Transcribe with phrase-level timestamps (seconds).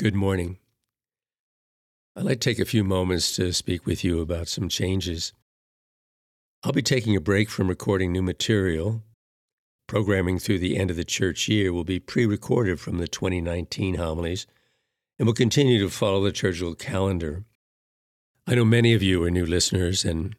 [0.00, 0.58] Good morning.
[2.14, 5.32] I'd like to take a few moments to speak with you about some changes.
[6.62, 9.02] I'll be taking a break from recording new material.
[9.88, 13.96] Programming through the end of the church year will be pre recorded from the 2019
[13.96, 14.46] homilies
[15.18, 17.42] and will continue to follow the liturgical calendar.
[18.46, 20.36] I know many of you are new listeners, and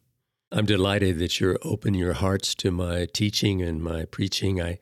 [0.54, 4.62] I'm delighted that you're open your hearts to my teaching and my preaching.
[4.62, 4.80] I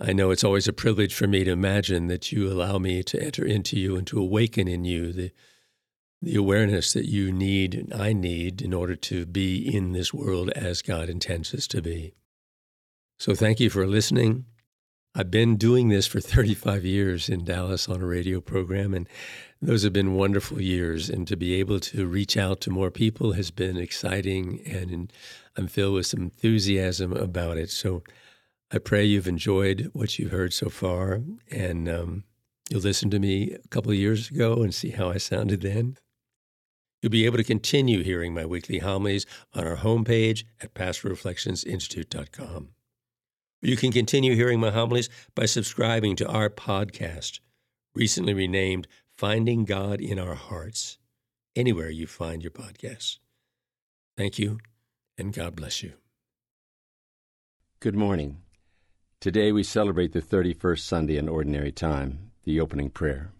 [0.00, 3.22] I know it's always a privilege for me to imagine that you allow me to
[3.22, 5.32] enter into you and to awaken in you the,
[6.22, 10.50] the awareness that you need and I need in order to be in this world
[10.50, 12.14] as God intends us to be.
[13.18, 14.46] So thank you for listening.
[15.14, 19.06] I've been doing this for 35 years in Dallas on a radio program, and
[19.60, 21.10] those have been wonderful years.
[21.10, 25.12] And to be able to reach out to more people has been exciting, and
[25.56, 27.70] I'm filled with some enthusiasm about it.
[27.70, 28.02] So
[28.74, 32.24] I pray you've enjoyed what you've heard so far, and um,
[32.70, 35.98] you'll listen to me a couple of years ago and see how I sounded then.
[37.02, 42.68] You'll be able to continue hearing my weekly homilies on our homepage at pastoralreflectionsinstitute.com.
[43.60, 47.40] You can continue hearing my homilies by subscribing to our podcast,
[47.94, 48.88] recently renamed
[49.18, 50.98] Finding God in Our Hearts,
[51.54, 53.18] anywhere you find your podcasts.
[54.16, 54.60] Thank you,
[55.18, 55.92] and God bless you.
[57.80, 58.38] Good morning.
[59.22, 63.30] Today we celebrate the 31st Sunday in Ordinary Time, the opening prayer.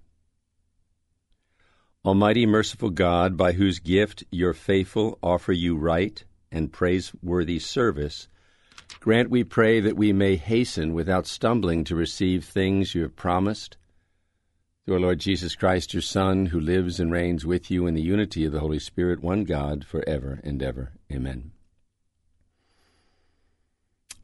[2.04, 6.22] Almighty, merciful God, by whose gift your faithful offer you right
[6.52, 8.28] and praiseworthy service,
[9.00, 13.76] grant, we pray, that we may hasten without stumbling to receive things you have promised.
[14.84, 18.02] Through our Lord Jesus Christ, your Son, who lives and reigns with you in the
[18.02, 20.92] unity of the Holy Spirit, one God, for ever and ever.
[21.10, 21.51] Amen.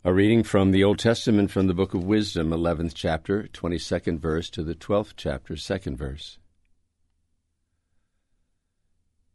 [0.04, 4.48] A reading from the Old Testament from the book of Wisdom, 11th chapter, 22nd verse
[4.50, 6.38] to the 12th chapter, 2nd verse.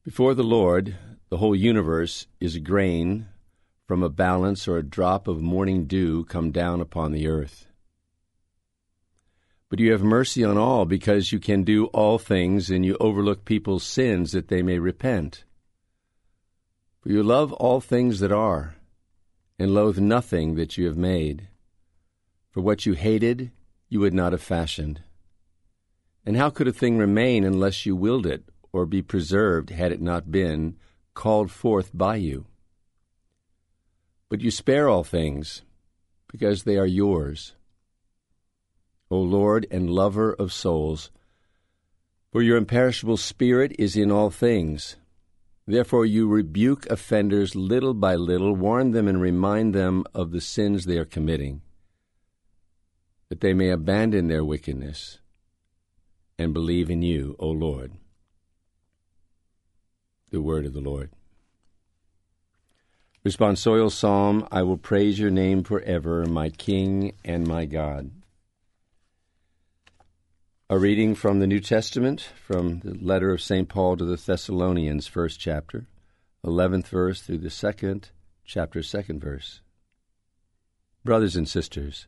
[0.06, 0.96] Before the Lord,
[1.28, 3.28] the whole universe is a grain
[3.86, 7.68] from a balance or a drop of morning dew come down upon the earth.
[9.68, 13.44] But you have mercy on all because you can do all things and you overlook
[13.44, 15.44] people's sins that they may repent.
[17.02, 18.76] For you love all things that are
[19.60, 21.48] and loathe nothing that you have made.
[22.52, 23.52] For what you hated,
[23.90, 25.02] you would not have fashioned.
[26.26, 30.02] And how could a thing remain unless you willed it, or be preserved had it
[30.02, 30.78] not been
[31.14, 32.46] called forth by you?
[34.30, 35.62] But you spare all things,
[36.28, 37.56] because they are yours.
[39.12, 41.12] O Lord and lover of souls,
[42.32, 44.96] for your imperishable spirit is in all things
[45.66, 50.86] Therefore, you rebuke offenders little by little, warn them and remind them of the sins
[50.86, 51.62] they are committing,
[53.30, 55.20] that they may abandon their wickedness
[56.38, 57.94] and believe in you, O Lord.
[60.32, 61.12] The word of the Lord.
[63.26, 68.12] Responsorial Psalm I will praise your name forever, my King and my God.
[70.74, 73.70] A reading from the New Testament, from the letter of St.
[73.70, 75.86] Paul to the Thessalonians, first chapter,
[76.44, 78.10] 11th verse through the second
[78.44, 79.62] chapter, second verse.
[81.06, 82.08] Brothers and sisters,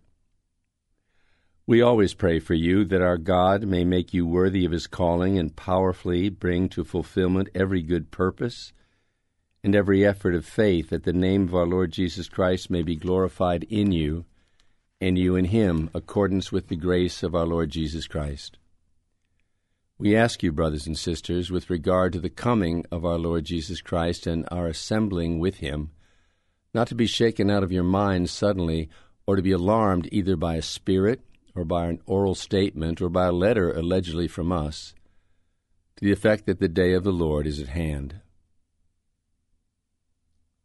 [1.68, 5.38] we always pray for you that our God may make you worthy of his calling
[5.38, 8.74] and powerfully bring to fulfillment every good purpose
[9.64, 12.96] and every effort of faith, that the name of our Lord Jesus Christ may be
[12.96, 14.26] glorified in you
[15.02, 18.58] and you in him, accordance with the grace of our Lord Jesus Christ.
[19.98, 23.82] We ask you, brothers and sisters, with regard to the coming of our Lord Jesus
[23.82, 25.92] Christ and our assembling with him,
[26.74, 28.90] not to be shaken out of your minds suddenly,
[29.26, 31.22] or to be alarmed either by a spirit,
[31.56, 34.94] or by an oral statement, or by a letter allegedly from us,
[35.96, 38.20] to the effect that the day of the Lord is at hand.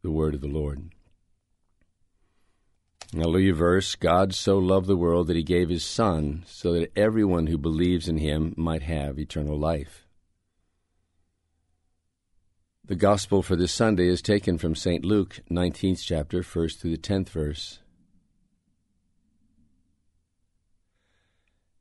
[0.02, 0.90] The word of the Lord.
[3.12, 7.48] Hallelujah verse God so loved the world that he gave his Son, so that everyone
[7.48, 10.06] who believes in him might have eternal life.
[12.84, 15.04] The Gospel for this Sunday is taken from St.
[15.04, 17.80] Luke, 19th chapter, 1st through the 10th verse.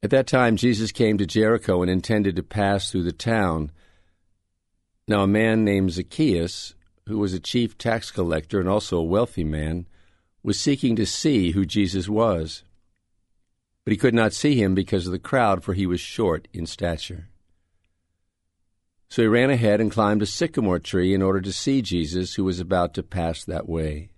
[0.01, 3.71] At that time, Jesus came to Jericho and intended to pass through the town.
[5.07, 6.73] Now, a man named Zacchaeus,
[7.07, 9.87] who was a chief tax collector and also a wealthy man,
[10.43, 12.63] was seeking to see who Jesus was.
[13.83, 16.65] But he could not see him because of the crowd, for he was short in
[16.65, 17.29] stature.
[19.09, 22.43] So he ran ahead and climbed a sycamore tree in order to see Jesus, who
[22.43, 24.09] was about to pass that way.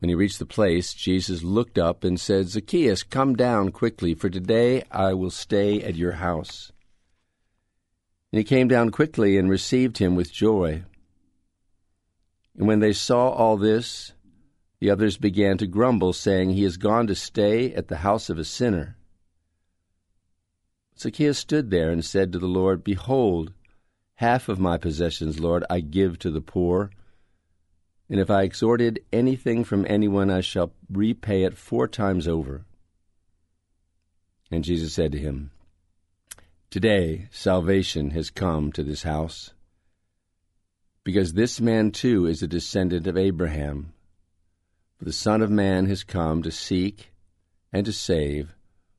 [0.00, 4.28] When he reached the place, Jesus looked up and said, Zacchaeus, come down quickly, for
[4.28, 6.72] today I will stay at your house.
[8.32, 10.82] And he came down quickly and received him with joy.
[12.58, 14.12] And when they saw all this,
[14.82, 18.36] the others began to grumble, saying, He has gone to stay at the house of
[18.36, 18.96] a sinner.
[20.98, 23.52] Zacchaeus stood there and said to the Lord, Behold,
[24.16, 26.90] half of my possessions, Lord, I give to the poor.
[28.10, 32.64] And if I extorted anything from anyone, I shall repay it four times over.
[34.50, 35.52] And Jesus said to him,
[36.70, 39.54] Today salvation has come to this house,
[41.04, 43.91] because this man too is a descendant of Abraham.
[45.04, 47.10] The Son of Man has come to seek
[47.72, 48.54] and to save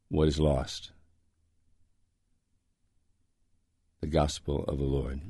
[0.10, 0.92] what is lost.
[4.02, 5.22] The Gospel of the Lord.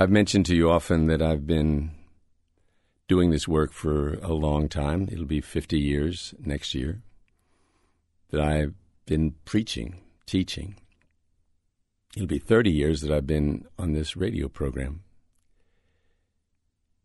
[0.00, 1.90] I've mentioned to you often that I've been
[3.08, 5.08] doing this work for a long time.
[5.10, 7.02] It'll be 50 years next year
[8.30, 8.74] that I've
[9.06, 10.76] been preaching, teaching.
[12.14, 15.02] It'll be 30 years that I've been on this radio program.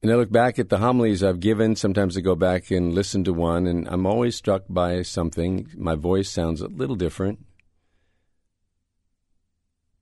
[0.03, 1.75] And I look back at the homilies I've given.
[1.75, 5.71] Sometimes I go back and listen to one, and I'm always struck by something.
[5.75, 7.43] My voice sounds a little different.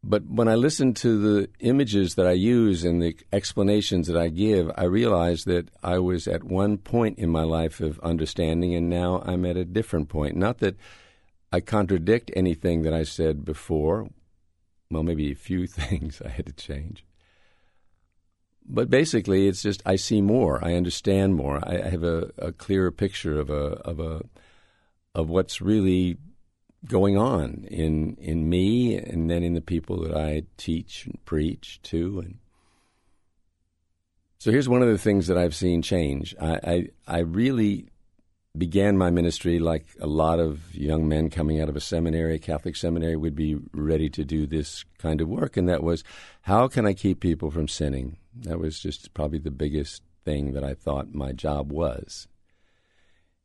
[0.03, 4.29] But when I listen to the images that I use and the explanations that I
[4.29, 8.89] give, I realize that I was at one point in my life of understanding, and
[8.89, 10.35] now I'm at a different point.
[10.35, 10.75] Not that
[11.51, 14.09] I contradict anything that I said before.
[14.89, 17.05] Well, maybe a few things I had to change.
[18.67, 22.91] But basically, it's just I see more, I understand more, I have a, a clearer
[22.91, 24.23] picture of a of a
[25.13, 26.17] of what's really
[26.87, 31.79] going on in in me and then in the people that I teach and preach
[31.83, 32.37] to and
[34.41, 36.33] so here's one of the things that I've seen change.
[36.41, 37.91] I, I, I really
[38.57, 42.39] began my ministry like a lot of young men coming out of a seminary, a
[42.39, 46.03] Catholic seminary, would be ready to do this kind of work, and that was
[46.41, 48.17] how can I keep people from sinning?
[48.35, 52.27] That was just probably the biggest thing that I thought my job was.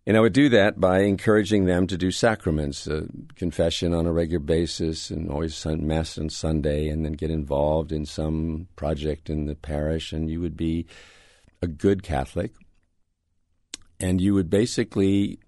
[0.06, 4.12] And I would do that by encouraging them to do sacraments, uh, confession on a
[4.12, 9.46] regular basis, and always Mass on Sunday, and then get involved in some project in
[9.46, 10.12] the parish.
[10.12, 10.86] And you would be
[11.60, 12.52] a good Catholic.
[13.98, 15.40] And you would basically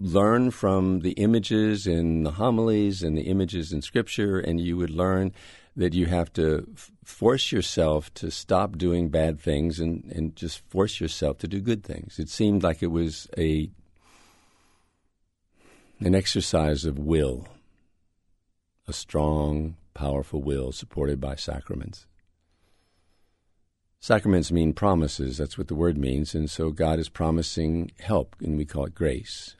[0.00, 4.90] learn from the images in the homilies and the images in Scripture, and you would
[4.90, 5.32] learn
[5.76, 10.66] that you have to f- force yourself to stop doing bad things and, and just
[10.70, 12.18] force yourself to do good things.
[12.18, 13.70] It seemed like it was a
[16.00, 17.48] an exercise of will,
[18.86, 22.06] a strong, powerful will supported by sacraments.
[23.98, 28.58] Sacraments mean promises, that's what the word means, and so God is promising help, and
[28.58, 29.56] we call it grace.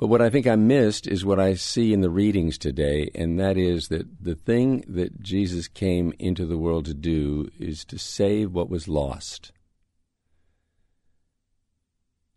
[0.00, 3.38] But what I think I missed is what I see in the readings today, and
[3.38, 7.98] that is that the thing that Jesus came into the world to do is to
[7.98, 9.52] save what was lost.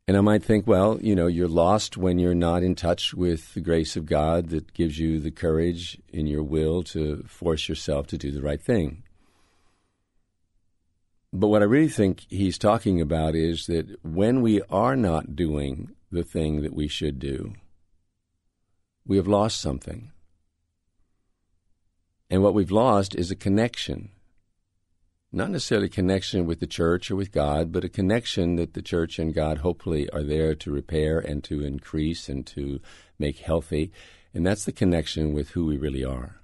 [0.10, 3.54] And I might think, well, you know, you're lost when you're not in touch with
[3.54, 8.08] the grace of God that gives you the courage in your will to force yourself
[8.08, 9.04] to do the right thing.
[11.32, 15.93] But what I really think he's talking about is that when we are not doing
[16.14, 17.54] the thing that we should do,
[19.06, 20.12] we have lost something.
[22.30, 24.10] And what we've lost is a connection.
[25.32, 28.82] Not necessarily a connection with the church or with God, but a connection that the
[28.82, 32.80] church and God hopefully are there to repair and to increase and to
[33.20, 33.92] make healthy.
[34.34, 36.38] And that's the connection with who we really are.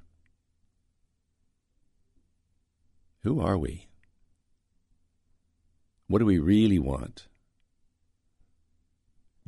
[3.22, 3.88] Who are we?
[6.08, 7.29] What do we really want?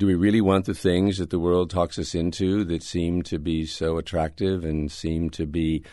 [0.01, 3.37] Do we really want the things that the world talks us into that seem to
[3.37, 5.83] be so attractive and seem to be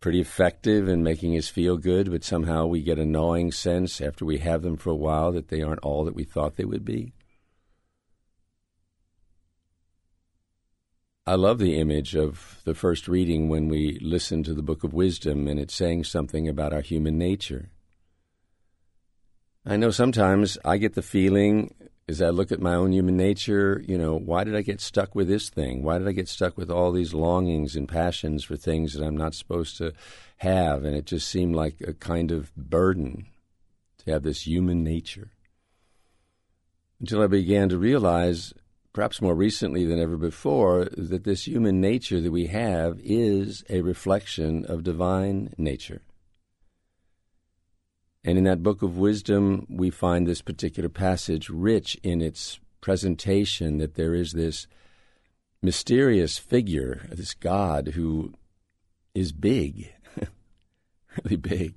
[0.00, 4.24] pretty effective in making us feel good, but somehow we get a gnawing sense after
[4.24, 6.82] we have them for a while that they aren't all that we thought they would
[6.82, 7.12] be?
[11.26, 14.94] I love the image of the first reading when we listen to the book of
[14.94, 17.68] wisdom and it's saying something about our human nature.
[19.66, 21.74] I know sometimes I get the feeling
[22.08, 25.14] as I look at my own human nature, you know, why did I get stuck
[25.14, 25.82] with this thing?
[25.82, 29.16] Why did I get stuck with all these longings and passions for things that I'm
[29.16, 29.92] not supposed to
[30.38, 30.84] have?
[30.84, 33.26] And it just seemed like a kind of burden
[33.98, 35.32] to have this human nature.
[36.98, 38.54] Until I began to realize,
[38.94, 43.82] perhaps more recently than ever before, that this human nature that we have is a
[43.82, 46.00] reflection of divine nature.
[48.24, 53.78] And in that book of wisdom, we find this particular passage rich in its presentation
[53.78, 54.66] that there is this
[55.62, 58.32] mysterious figure, this God who
[59.14, 59.92] is big,
[61.24, 61.74] really big.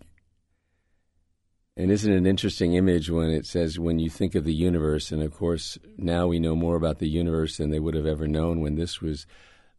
[1.77, 5.12] And isn't it an interesting image when it says, when you think of the universe,
[5.12, 8.27] and of course, now we know more about the universe than they would have ever
[8.27, 9.25] known when this was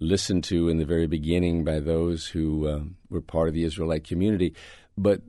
[0.00, 4.04] listened to in the very beginning by those who uh, were part of the Israelite
[4.04, 4.54] community.
[4.96, 5.20] But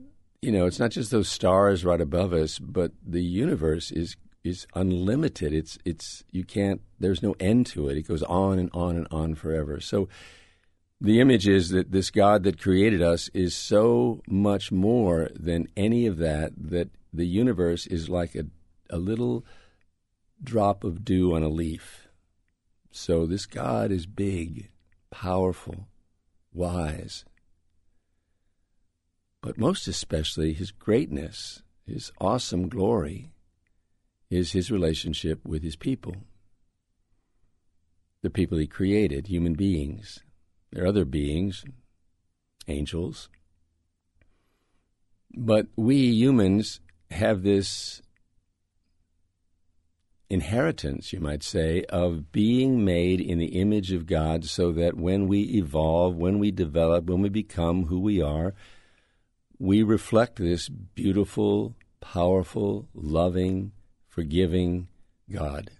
[0.44, 4.66] you know, it's not just those stars right above us, but the universe is is
[4.74, 5.54] unlimited.
[5.54, 6.82] It's it's you can't.
[7.00, 7.96] There's no end to it.
[7.96, 9.80] It goes on and on and on forever.
[9.80, 10.08] So.
[11.00, 16.06] The image is that this God that created us is so much more than any
[16.06, 18.46] of that, that the universe is like a,
[18.88, 19.44] a little
[20.42, 22.08] drop of dew on a leaf.
[22.90, 24.70] So this God is big,
[25.10, 25.88] powerful,
[26.54, 27.24] wise,
[29.44, 33.30] but most especially his greatness, his awesome glory,
[34.30, 36.16] is his relationship with his people.
[38.22, 40.20] The people he created, human beings.
[40.72, 41.62] There are other beings,
[42.68, 43.28] angels.
[45.36, 48.00] But we humans have this
[50.30, 55.28] inheritance, you might say, of being made in the image of God so that when
[55.28, 58.54] we evolve, when we develop, when we become who we are,
[59.64, 63.72] we reflect this beautiful, powerful, loving,
[64.08, 64.88] forgiving
[65.32, 65.70] God.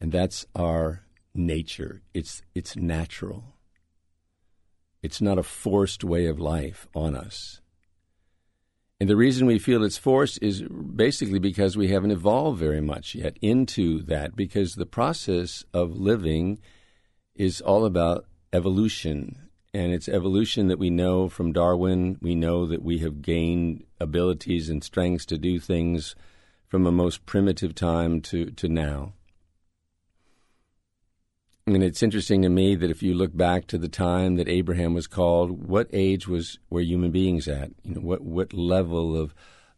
[0.00, 2.02] And that's our nature.
[2.12, 3.54] It's, it's natural.
[5.00, 7.60] It's not a forced way of life on us.
[8.98, 13.14] And the reason we feel it's forced is basically because we haven't evolved very much
[13.14, 16.58] yet into that, because the process of living
[17.36, 19.45] is all about evolution
[19.76, 22.18] and it's evolution that we know from Darwin.
[22.20, 26.14] We know that we have gained abilities and strengths to do things
[26.66, 29.12] from a most primitive time to, to now.
[31.66, 34.94] And it's interesting to me that if you look back to the time that Abraham
[34.94, 37.70] was called, what age was were human beings at?
[37.82, 39.34] You know, what what level of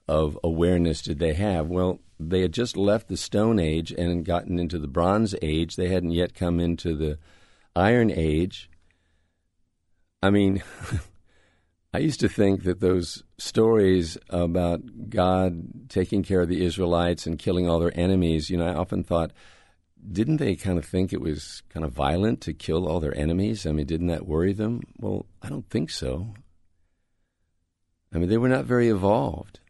[0.06, 1.68] of awareness did they have?
[1.68, 5.76] Well, they had just left the Stone Age and gotten into the Bronze Age.
[5.76, 7.18] They hadn't yet come into the
[7.74, 8.68] Iron Age.
[10.22, 10.62] I mean,
[11.94, 17.38] I used to think that those stories about God taking care of the Israelites and
[17.38, 19.32] killing all their enemies, you know, I often thought,
[20.12, 23.66] didn't they kind of think it was kind of violent to kill all their enemies?
[23.66, 24.82] I mean, didn't that worry them?
[24.98, 26.34] Well, I don't think so.
[28.12, 29.60] I mean, they were not very evolved.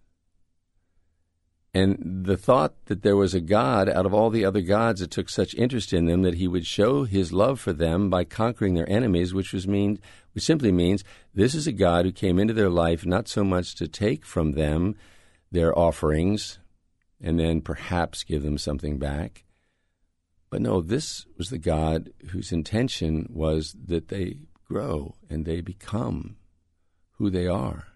[1.75, 5.11] And the thought that there was a God out of all the other gods that
[5.11, 8.75] took such interest in them that he would show his love for them by conquering
[8.75, 10.01] their enemies, which was mean
[10.39, 11.03] which simply means
[11.35, 14.53] this is a God who came into their life not so much to take from
[14.53, 14.95] them
[15.51, 16.61] their offerings
[17.21, 19.43] and then perhaps give them something back.
[20.49, 26.37] But no, this was the God whose intention was that they grow and they become
[27.15, 27.89] who they are.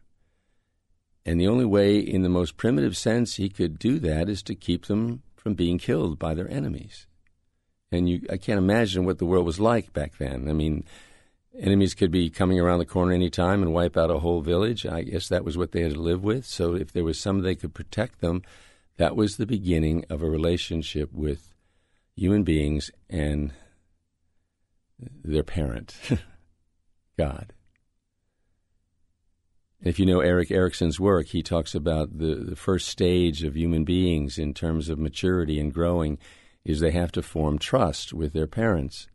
[1.25, 4.57] And the only way, in the most primitive sense, he could do that is to
[4.57, 7.07] keep them from being killed by their enemies.
[7.93, 10.49] And you, I can't imagine what the world was like back then.
[10.49, 10.83] I mean,
[11.59, 14.87] enemies could be coming around the corner any time and wipe out a whole village.
[14.87, 16.47] I guess that was what they had to live with.
[16.47, 18.43] So if there was some they could protect them,
[18.97, 21.55] that was the beginning of a relationship with
[22.17, 23.53] human beings and
[24.99, 25.97] their parent,
[27.19, 27.53] God.
[29.83, 33.85] If you know Erik Erikson's work, he talks about the, the first stage of human
[33.85, 36.19] beings in terms of maturity and growing
[36.65, 39.09] is they have to form trust with their parents.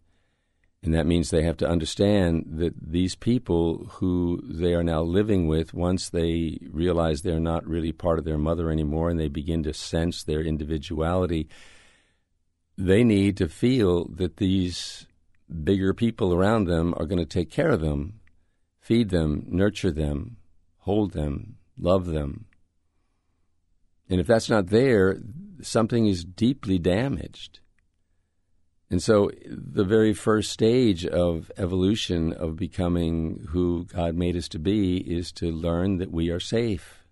[0.87, 5.45] And that means they have to understand that these people who they are now living
[5.45, 9.63] with, once they realize they're not really part of their mother anymore and they begin
[9.63, 11.49] to sense their individuality,
[12.77, 15.07] they need to feel that these
[15.61, 18.21] bigger people around them are going to take care of them,
[18.79, 20.37] feed them, nurture them,
[20.77, 22.45] hold them, love them.
[24.09, 25.17] And if that's not there,
[25.61, 27.59] something is deeply damaged.
[28.89, 34.59] And so, the very first stage of evolution of becoming who God made us to
[34.59, 37.03] be is to learn that we are safe.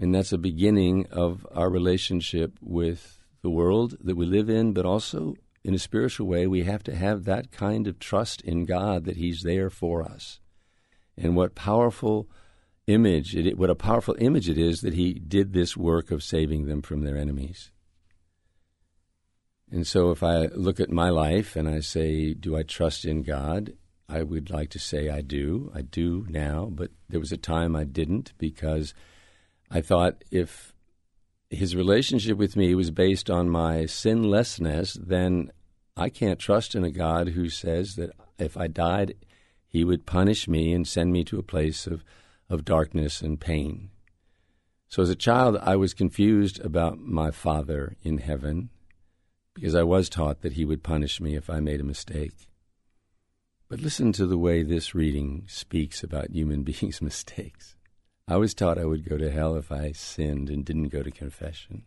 [0.00, 4.86] And that's a beginning of our relationship with the world that we live in, but
[4.86, 9.04] also in a spiritual way, we have to have that kind of trust in God
[9.04, 10.40] that He's there for us
[11.16, 12.28] and what powerful
[12.86, 16.66] image it, what a powerful image it is that he did this work of saving
[16.66, 17.70] them from their enemies.
[19.72, 23.22] And so if I look at my life and I say, do I trust in
[23.22, 23.72] God?
[24.06, 25.72] I would like to say I do.
[25.74, 28.92] I do now, but there was a time I didn't because
[29.70, 30.74] I thought if
[31.48, 35.50] his relationship with me was based on my sinlessness, then
[35.96, 39.14] I can't trust in a God who says that if I died
[39.72, 42.04] he would punish me and send me to a place of,
[42.50, 43.88] of darkness and pain.
[44.86, 48.68] So as a child, I was confused about my Father in heaven
[49.54, 52.48] because I was taught that he would punish me if I made a mistake.
[53.68, 57.76] But listen to the way this reading speaks about human beings' mistakes.
[58.28, 61.10] I was taught I would go to hell if I sinned and didn't go to
[61.10, 61.82] confession.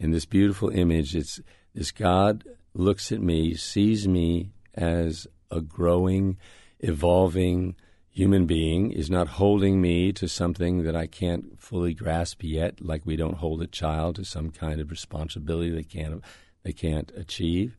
[0.00, 1.40] In this beautiful image, it's
[1.74, 6.36] this God looks at me, sees me as a growing,
[6.80, 7.76] evolving
[8.14, 13.04] human being is not holding me to something that I can't fully grasp yet, like
[13.04, 16.22] we don't hold a child to some kind of responsibility they can't
[16.64, 17.76] they can't achieve.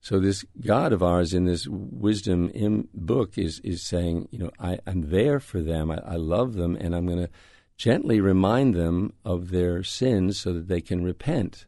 [0.00, 4.78] So this God of ours in this wisdom book is is saying, you know, I,
[4.86, 5.90] am there for them.
[5.90, 7.30] I, I love them, and I'm going to
[7.76, 11.66] gently remind them of their sins so that they can repent.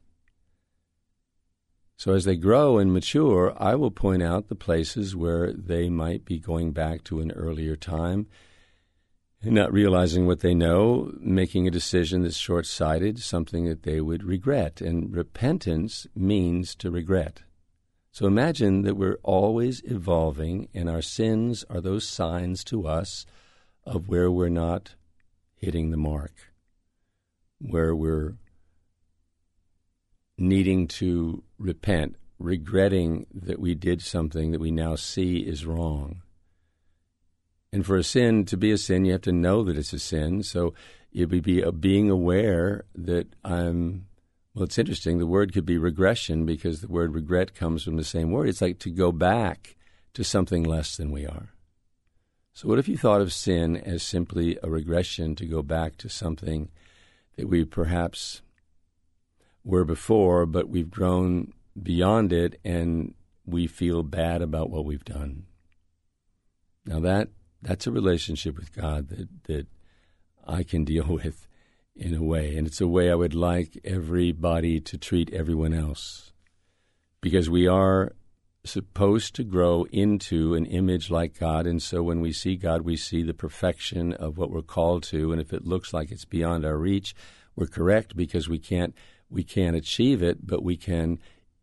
[1.97, 6.25] So as they grow and mature, I will point out the places where they might
[6.25, 8.27] be going back to an earlier time
[9.43, 14.23] not realizing what they know, making a decision that's short sighted, something that they would
[14.23, 14.81] regret.
[14.81, 17.43] And repentance means to regret.
[18.13, 23.25] So imagine that we're always evolving, and our sins are those signs to us
[23.87, 24.95] of where we're not
[25.55, 26.53] hitting the mark,
[27.61, 28.35] where we're
[30.37, 36.23] needing to repent, regretting that we did something that we now see is wrong.
[37.73, 39.99] And for a sin to be a sin, you have to know that it's a
[39.99, 40.43] sin.
[40.43, 40.75] So
[41.13, 44.07] it would be a uh, being aware that I'm.
[44.55, 45.19] Well, it's interesting.
[45.19, 48.49] The word could be regression because the word regret comes from the same word.
[48.49, 49.77] It's like to go back
[50.15, 51.51] to something less than we are.
[52.53, 56.09] So, what if you thought of sin as simply a regression to go back to
[56.09, 56.69] something
[57.37, 58.43] that we perhaps
[59.65, 63.15] were before, but we've grown beyond it and
[63.47, 65.45] we feel bad about what we've done.
[66.85, 67.29] Now that
[67.63, 69.67] that's a relationship with God that that
[70.47, 71.47] I can deal with
[71.95, 72.57] in a way.
[72.57, 76.33] And it's a way I would like everybody to treat everyone else.
[77.21, 78.13] Because we are
[78.65, 81.67] supposed to grow into an image like God.
[81.67, 85.33] And so when we see God, we see the perfection of what we're called to.
[85.33, 87.15] And if it looks like it's beyond our reach,
[87.57, 88.95] we're correct because we can't
[89.29, 91.19] we can't achieve it, but we can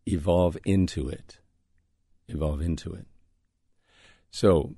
[0.06, 1.38] evolve into it.
[2.28, 3.06] Evolve into it.
[4.30, 4.74] So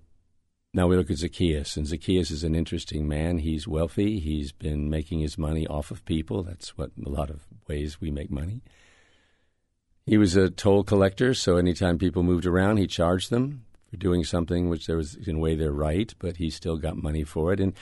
[0.72, 3.38] now we look at Zacchaeus, and Zacchaeus is an interesting man.
[3.38, 4.20] He's wealthy.
[4.20, 6.42] He's been making his money off of people.
[6.42, 8.62] That's what a lot of ways we make money.
[10.06, 14.24] He was a toll collector, so anytime people moved around, he charged them for doing
[14.24, 17.52] something which there was in a way they're right, but he still got money for
[17.52, 17.60] it.
[17.60, 17.74] And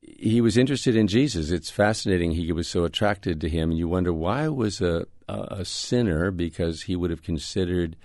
[0.00, 1.50] he was interested in Jesus.
[1.50, 2.32] It's fascinating.
[2.32, 6.82] He was so attracted to him, and you wonder why was a a sinner because
[6.82, 7.96] he would have considered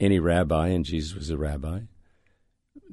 [0.00, 1.80] any rabbi, and Jesus was a rabbi,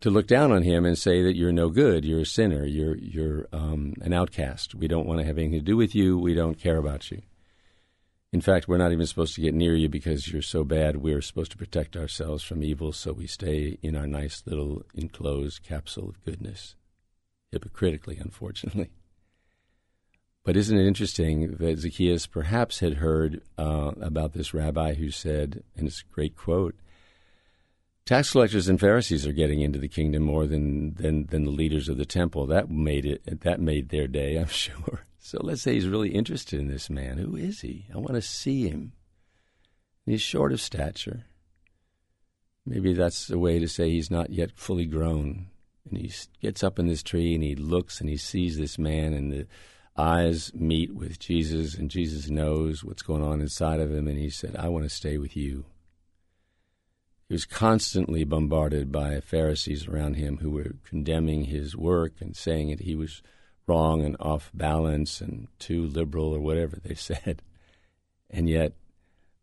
[0.01, 2.97] to look down on him and say that you're no good, you're a sinner, you're
[2.97, 4.75] you're um, an outcast.
[4.75, 6.17] We don't want to have anything to do with you.
[6.17, 7.21] We don't care about you.
[8.31, 10.97] In fact, we're not even supposed to get near you because you're so bad.
[10.97, 15.61] We're supposed to protect ourselves from evil, so we stay in our nice little enclosed
[15.61, 16.75] capsule of goodness,
[17.51, 18.89] hypocritically, unfortunately.
[20.43, 25.63] But isn't it interesting that Zacchaeus perhaps had heard uh, about this rabbi who said,
[25.77, 26.75] and it's a great quote,
[28.05, 31.89] tax collectors and Pharisees are getting into the kingdom more than, than, than the leaders
[31.89, 32.45] of the temple.
[32.47, 35.05] That made it that made their day, I'm sure.
[35.19, 37.17] So let's say he's really interested in this man.
[37.17, 37.85] Who is he?
[37.93, 38.91] I want to see him.
[40.05, 41.25] He's short of stature.
[42.65, 45.47] Maybe that's a way to say he's not yet fully grown.
[45.89, 46.11] And he
[46.41, 49.47] gets up in this tree and he looks and he sees this man, and the
[49.97, 54.07] eyes meet with Jesus, and Jesus knows what's going on inside of him.
[54.07, 55.65] And he said, I want to stay with you.
[57.33, 62.69] He was constantly bombarded by Pharisees around him who were condemning his work and saying
[62.69, 63.23] that he was
[63.65, 67.41] wrong and off balance and too liberal or whatever they said.
[68.29, 68.73] And yet,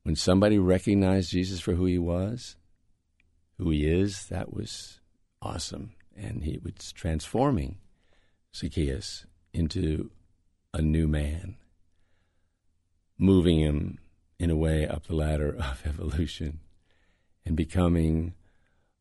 [0.04, 2.54] when somebody recognized Jesus for who he was,
[3.58, 5.00] who he is, that was
[5.42, 5.94] awesome.
[6.16, 7.78] And he was transforming
[8.54, 10.12] Zacchaeus into
[10.72, 11.56] a new man,
[13.18, 13.98] moving him
[14.38, 16.60] in a way up the ladder of evolution
[17.50, 18.32] and becoming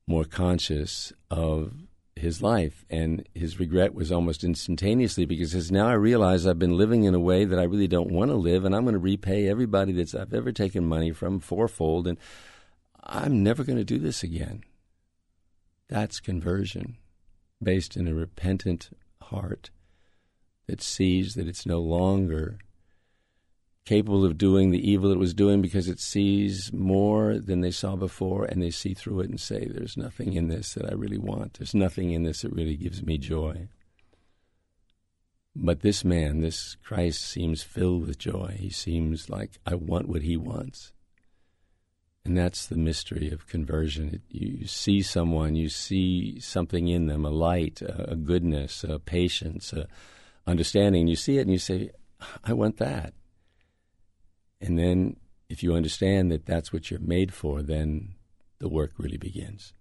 [0.08, 1.72] more conscious of
[2.16, 2.84] his life.
[2.90, 7.04] And his regret was almost instantaneously because he says, now I realize I've been living
[7.04, 9.48] in a way that I really don't want to live, and I'm going to repay
[9.48, 12.18] everybody that I've ever taken money from fourfold, and
[13.04, 14.64] I'm never going to do this again.
[15.88, 16.98] That's conversion
[17.62, 18.90] based in a repentant
[19.22, 19.70] heart
[20.66, 22.58] that sees that it's no longer
[23.90, 27.96] capable of doing the evil it was doing because it sees more than they saw
[27.96, 31.18] before and they see through it and say, There's nothing in this that I really
[31.18, 31.56] want.
[31.56, 33.68] There's nothing in this that really gives me joy.
[35.56, 38.58] But this man, this Christ, seems filled with joy.
[38.60, 40.94] He seems like, I want what he wants.
[42.24, 44.14] And that's the mystery of conversion.
[44.14, 49.00] It, you see someone, you see something in them, a light, a, a goodness, a
[49.00, 49.88] patience, a
[50.46, 51.08] understanding.
[51.08, 51.90] You see it and you say,
[52.44, 53.16] I want that.
[54.62, 55.18] And then
[55.50, 58.16] if you understand that that's what you're made for, then
[58.60, 59.74] the work really begins.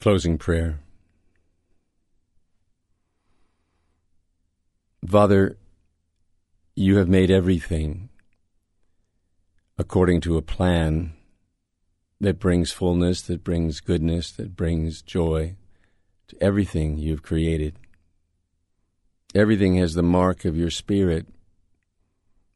[0.00, 0.80] Closing prayer.
[5.06, 5.58] Father,
[6.74, 8.08] you have made everything
[9.76, 11.12] according to a plan
[12.18, 15.56] that brings fullness, that brings goodness, that brings joy
[16.30, 17.76] to everything you've created.
[19.34, 21.26] Everything has the mark of your Spirit,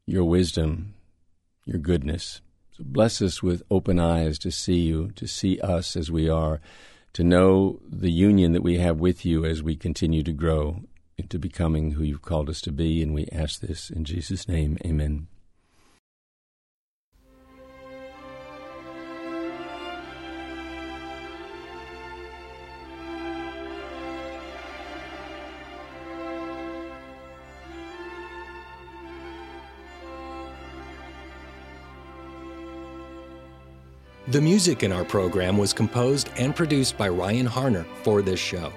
[0.05, 0.93] your wisdom,
[1.65, 2.41] your goodness.
[2.71, 6.59] So bless us with open eyes to see you, to see us as we are,
[7.13, 10.81] to know the union that we have with you as we continue to grow
[11.17, 13.01] into becoming who you've called us to be.
[13.01, 14.77] And we ask this in Jesus' name.
[14.85, 15.27] Amen.
[34.35, 38.73] The music in our program was composed and produced by Ryan Harner for this show.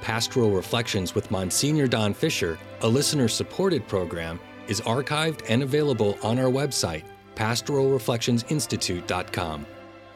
[0.00, 6.40] Pastoral Reflections with Monsignor Don Fisher, a listener supported program, is archived and available on
[6.40, 7.04] our website,
[7.36, 9.66] pastoralreflectionsinstitute.com,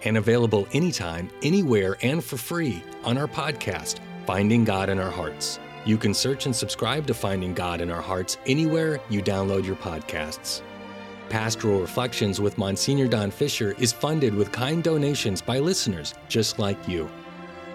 [0.02, 5.60] and available anytime, anywhere, and for free on our podcast, Finding God in Our Hearts.
[5.84, 9.76] You can search and subscribe to Finding God in Our Hearts anywhere you download your
[9.76, 10.62] podcasts.
[11.28, 16.88] Pastoral Reflections with Monsignor Don Fisher is funded with kind donations by listeners just like
[16.88, 17.08] you.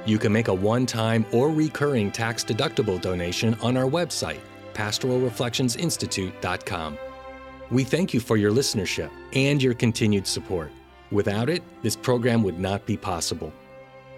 [0.06, 4.40] You can make a one time or recurring tax deductible donation on our website,
[4.74, 6.98] pastoralreflectionsinstitute.com.
[7.70, 10.72] We thank you for your listenership and your continued support.
[11.12, 13.52] Without it, this program would not be possible.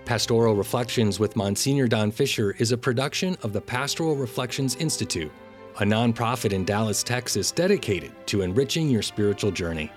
[0.06, 5.32] Pastoral Reflections with Monsignor Don Fisher is a production of the Pastoral Reflections Institute
[5.78, 9.92] a nonprofit in Dallas, Texas dedicated to enriching your spiritual journey.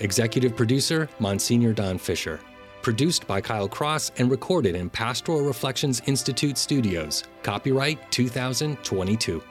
[0.00, 2.40] Executive producer, Monsignor Don Fisher.
[2.82, 7.24] Produced by Kyle Cross and recorded in Pastoral Reflections Institute studios.
[7.42, 9.42] Copyright 2022.